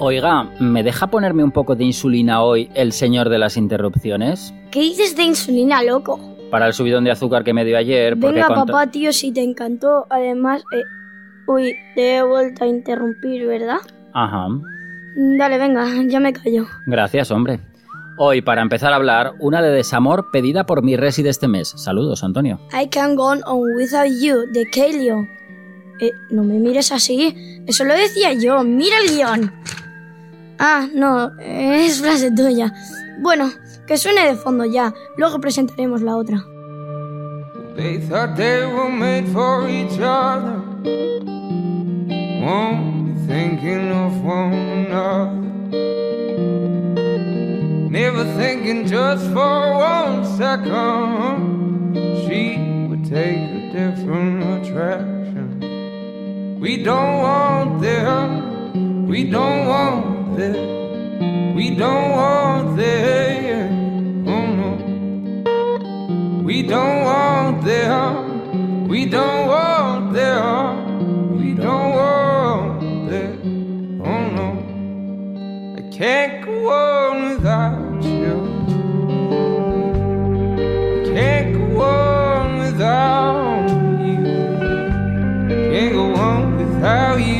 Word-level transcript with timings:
Oiga, 0.00 0.44
¿me 0.60 0.84
deja 0.84 1.08
ponerme 1.08 1.42
un 1.42 1.50
poco 1.50 1.74
de 1.74 1.82
insulina 1.82 2.42
hoy 2.42 2.70
el 2.74 2.92
señor 2.92 3.28
de 3.28 3.38
las 3.38 3.56
interrupciones? 3.56 4.54
¿Qué 4.70 4.78
dices 4.80 5.16
de 5.16 5.24
insulina, 5.24 5.82
loco? 5.82 6.20
Para 6.52 6.68
el 6.68 6.72
subidón 6.72 7.02
de 7.02 7.10
azúcar 7.10 7.42
que 7.42 7.52
me 7.52 7.64
dio 7.64 7.76
ayer. 7.76 8.14
Venga, 8.14 8.46
papá, 8.46 8.86
tío, 8.86 9.12
si 9.12 9.32
te 9.32 9.42
encantó. 9.42 10.06
Además, 10.08 10.62
eh, 10.72 10.82
uy, 11.48 11.74
te 11.96 12.16
he 12.16 12.22
vuelto 12.22 12.62
a 12.62 12.68
interrumpir, 12.68 13.44
¿verdad? 13.48 13.78
Ajá. 14.14 14.46
Dale, 15.16 15.58
venga, 15.58 15.84
ya 16.08 16.20
me 16.20 16.32
callo. 16.32 16.66
Gracias, 16.86 17.32
hombre. 17.32 17.58
Hoy, 18.18 18.40
para 18.40 18.62
empezar 18.62 18.92
a 18.92 18.96
hablar, 18.96 19.32
una 19.40 19.60
de 19.62 19.70
desamor 19.70 20.30
pedida 20.32 20.64
por 20.64 20.84
mi 20.84 20.96
resi 20.96 21.24
de 21.24 21.30
este 21.30 21.48
mes. 21.48 21.72
Saludos, 21.76 22.22
Antonio. 22.22 22.60
I 22.72 22.88
can 22.88 23.16
go 23.16 23.30
on 23.30 23.40
without 23.76 24.08
you, 24.22 24.46
de 24.52 24.64
Kaleo. 24.70 25.26
Eh, 26.00 26.12
no 26.30 26.44
me 26.44 26.54
mires 26.54 26.92
así. 26.92 27.34
Eso 27.66 27.84
lo 27.84 27.94
decía 27.94 28.32
yo. 28.32 28.62
Mira 28.62 28.96
el 29.04 29.10
guion. 29.16 29.52
Ah, 30.60 30.88
no, 30.92 31.30
es 31.38 32.00
frase 32.00 32.32
tuya. 32.32 32.72
Bueno, 33.20 33.50
que 33.86 33.96
suene 33.96 34.26
de 34.26 34.34
fondo 34.34 34.64
ya. 34.64 34.92
Luego 35.16 35.40
presentaremos 35.40 36.02
la 36.02 36.16
otra. 36.16 36.44
They 37.76 37.98
thought 37.98 38.34
they 38.36 38.66
were 38.66 38.90
made 38.90 39.28
for 39.28 39.68
each 39.68 40.00
other. 40.00 40.60
Only 42.42 43.14
thinking 43.28 43.92
of 43.92 44.20
one 44.24 44.52
another. 44.52 45.46
Never 47.88 48.24
thinking 48.36 48.84
just 48.84 49.24
for 49.32 49.76
one 49.78 50.24
second. 50.36 51.94
She 52.26 52.58
would 52.88 53.04
take 53.04 53.38
a 53.38 53.70
different 53.72 54.42
attraction. 54.42 55.60
We 56.60 56.82
don't 56.82 57.22
want 57.22 57.80
them. 57.80 59.06
We 59.06 59.22
don't 59.30 59.66
want 59.68 60.17
them. 60.38 61.54
We 61.54 61.74
don't 61.74 62.10
want 62.12 62.76
them. 62.76 64.28
Oh 64.28 64.46
no. 64.60 64.70
We 66.44 66.62
don't 66.62 67.02
want 67.02 67.64
them. 67.64 68.88
We 68.88 69.06
don't 69.06 69.48
want 69.48 70.14
them. 70.14 71.38
We 71.38 71.54
don't 71.54 71.90
want 71.92 73.10
them. 73.10 74.00
Oh 74.10 74.22
no. 74.38 74.48
I 75.78 75.82
can't 75.90 76.44
go 76.46 76.54
on 76.70 77.14
without 77.30 78.02
you. 78.04 78.36
I 80.94 81.14
can't 81.14 81.52
go 81.58 81.82
on 81.82 82.58
without 82.60 83.68
you. 84.06 84.22
Can't 85.72 85.92
go 85.92 86.04
on 86.14 86.56
without 86.56 87.16
you. 87.16 87.37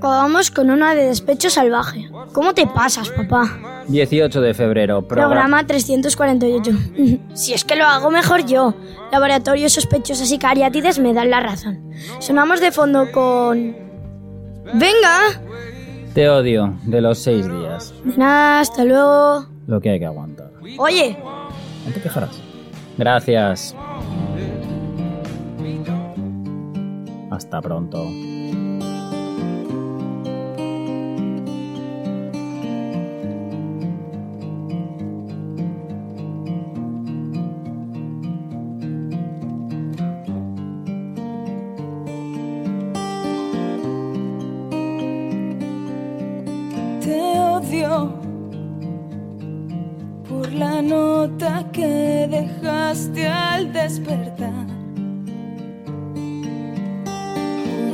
Acabamos 0.00 0.50
con 0.50 0.70
una 0.70 0.94
de 0.94 1.04
despecho 1.04 1.50
salvaje. 1.50 2.10
¿Cómo 2.32 2.54
te 2.54 2.66
pasas, 2.66 3.10
papá? 3.10 3.84
18 3.88 4.40
de 4.40 4.54
febrero, 4.54 5.06
programa. 5.06 5.28
Programa 5.30 5.66
348. 5.66 6.72
si 7.34 7.52
es 7.52 7.64
que 7.64 7.76
lo 7.76 7.84
hago 7.84 8.10
mejor 8.10 8.46
yo. 8.46 8.74
Laboratorios 9.12 9.74
sospechosos 9.74 10.32
y 10.32 10.38
cariátides 10.38 10.98
me 10.98 11.12
dan 11.12 11.28
la 11.30 11.40
razón. 11.40 11.92
Sonamos 12.18 12.60
de 12.60 12.72
fondo 12.72 13.12
con... 13.12 13.76
¡Venga! 14.72 15.42
Te 16.14 16.30
odio, 16.30 16.78
de 16.84 17.00
los 17.02 17.18
seis 17.18 17.46
días. 17.46 17.92
De 18.02 18.16
nada, 18.16 18.60
hasta 18.60 18.84
luego. 18.84 19.46
Lo 19.66 19.80
que 19.82 19.90
hay 19.90 19.98
que 19.98 20.06
aguantar. 20.06 20.50
Oye, 20.78 21.18
¿No 21.86 21.92
te 21.92 22.00
quejarás? 22.00 22.40
Gracias. 22.96 23.74
Hasta 27.30 27.60
pronto. 27.60 28.06
Por 50.28 50.52
la 50.52 50.82
nota 50.82 51.64
que 51.72 52.28
dejaste 52.30 53.26
al 53.26 53.72
despertar. 53.72 54.66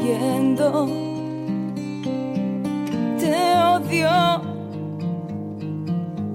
Huyendo, 0.00 0.88
te 3.18 3.34
odio 3.74 4.42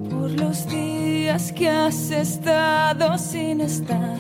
por 0.09 0.31
los 0.31 0.67
días 0.67 1.51
que 1.51 1.69
has 1.69 2.11
estado 2.11 3.17
sin 3.17 3.61
estar. 3.61 4.17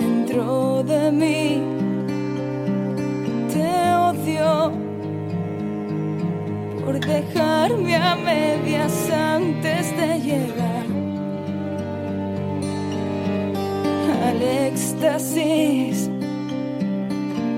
Dentro 0.00 0.82
de 0.84 1.10
mí, 1.10 1.85
dejarme 7.16 7.96
a 7.96 8.14
medias 8.14 9.10
antes 9.10 9.96
de 9.96 10.08
llegar 10.28 10.86
al 14.28 14.42
éxtasis. 14.42 16.10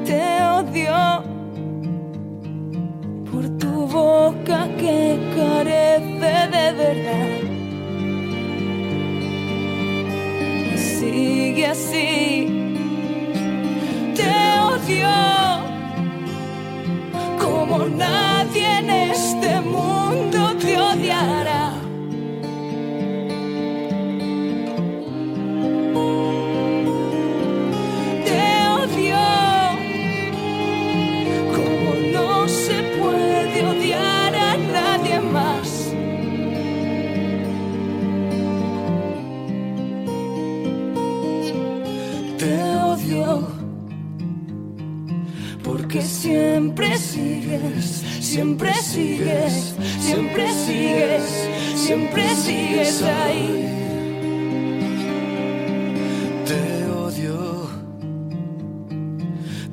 Te 0.07 0.23
odio 0.59 0.99
por 3.31 3.45
tu 3.59 3.87
boca 3.87 4.69
que 4.81 5.19
carece 5.37 6.35
de 6.57 6.67
verdad. 6.83 7.41
Sigue 10.77 11.67
así. 11.67 12.13
Te 14.15 14.31
odio 14.71 15.38
siempre 46.09 46.97
sigues, 46.97 48.03
siempre 48.21 48.73
sigues, 48.75 49.75
siempre 50.01 50.51
sigues, 50.53 51.49
siempre 51.77 52.35
sigues 52.35 53.03
ahí. 53.03 53.69
Te 56.47 56.91
odio 56.91 57.69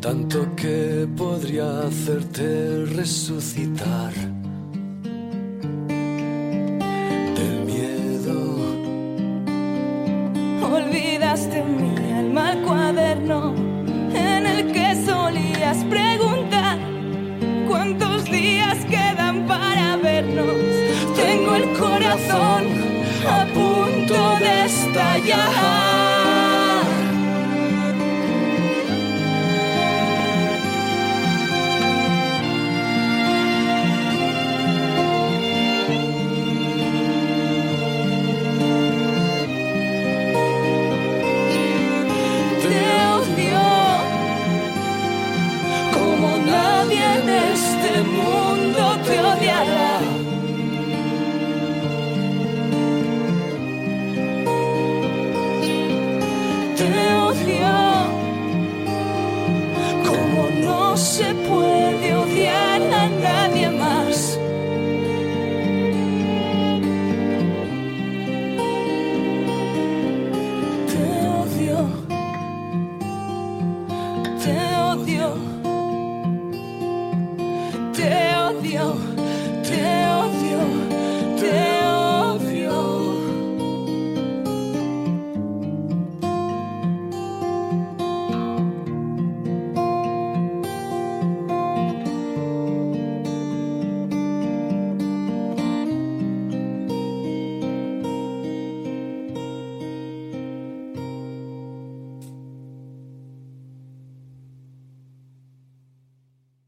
tanto 0.01 0.55
que 0.55 1.07
podría 1.15 1.87
hacerte 1.87 2.85
resucitar 2.85 4.13
del 7.37 7.65
miedo. 7.65 8.37
Olvidaste 10.61 11.63
mi 11.63 12.11
alma 12.11 12.49
al 12.49 12.61
cuaderno 12.61 13.64
el 21.55 21.69
corazón 21.69 22.65
a 23.27 23.45
punto 23.47 24.37
de 24.39 24.65
estallar. 24.65 26.54
Se 60.97 61.33
puede 61.33 62.15
odiar 62.15 62.81
a 62.81 63.09
nadie 63.09 63.69
más. 63.69 63.94